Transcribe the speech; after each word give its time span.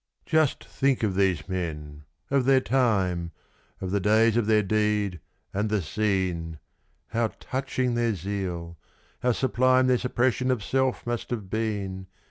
Just 0.25 0.63
think 0.63 1.03
of 1.03 1.13
these 1.13 1.47
men 1.47 2.05
of 2.31 2.45
their 2.45 2.59
time 2.59 3.31
of 3.79 3.91
the 3.91 3.99
days 3.99 4.35
of 4.35 4.47
their 4.47 4.63
deed, 4.63 5.19
and 5.53 5.69
the 5.69 5.79
scene! 5.79 6.57
How 7.09 7.27
touching 7.39 7.93
their 7.93 8.15
zeal 8.15 8.79
how 9.21 9.33
sublime 9.33 9.85
their 9.85 9.99
suppression 9.99 10.49
of 10.49 10.63
self 10.63 11.05
must 11.05 11.29
have 11.29 11.51
been! 11.51 12.07